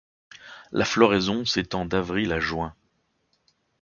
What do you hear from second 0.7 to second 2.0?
La floraison s'étend